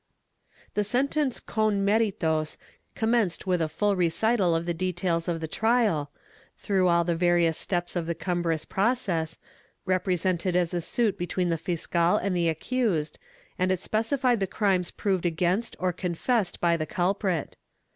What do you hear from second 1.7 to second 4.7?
meritos commenced with a full recital of